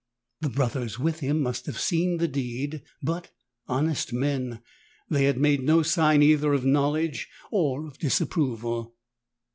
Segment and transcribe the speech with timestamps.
[0.39, 3.29] The Brothers with him must have seen the deed; but,
[3.67, 4.63] honest men!
[5.11, 8.95] they had made no sign either of knowledge or of disapproval.